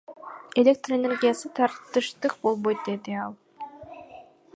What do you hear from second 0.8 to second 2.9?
энергиясына тартыштык болбойт,—